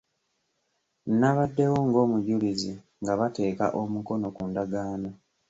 [1.19, 5.09] Nabaddewo ng'omujulizi nga bateeka omukono ku ndagaano.